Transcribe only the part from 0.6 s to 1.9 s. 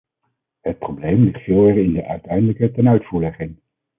Het probleem ligt veeleer